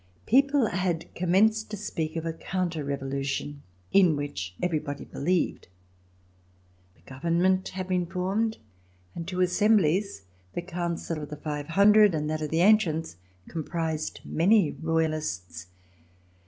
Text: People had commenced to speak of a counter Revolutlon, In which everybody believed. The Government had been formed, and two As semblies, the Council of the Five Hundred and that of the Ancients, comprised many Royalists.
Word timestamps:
People 0.25 0.65
had 0.65 1.13
commenced 1.13 1.69
to 1.69 1.77
speak 1.77 2.15
of 2.15 2.25
a 2.25 2.33
counter 2.33 2.83
Revolutlon, 2.83 3.59
In 3.91 4.15
which 4.15 4.55
everybody 4.59 5.05
believed. 5.05 5.67
The 6.95 7.03
Government 7.03 7.67
had 7.69 7.87
been 7.87 8.07
formed, 8.07 8.57
and 9.13 9.27
two 9.27 9.39
As 9.43 9.51
semblies, 9.51 10.23
the 10.53 10.63
Council 10.63 11.21
of 11.21 11.29
the 11.29 11.35
Five 11.37 11.67
Hundred 11.67 12.15
and 12.15 12.27
that 12.31 12.41
of 12.41 12.49
the 12.49 12.61
Ancients, 12.61 13.17
comprised 13.47 14.21
many 14.25 14.71
Royalists. 14.71 15.67